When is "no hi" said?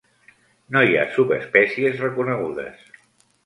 0.75-0.95